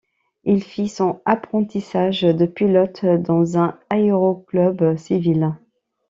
[0.45, 5.53] Il fit son apprentissage de pilote dans un aéroclub civil.